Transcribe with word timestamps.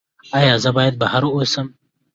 ایا 0.37 0.55
زه 0.63 0.69
باید 0.77 0.95
بهر 1.01 1.23
اوسم؟ 1.35 1.67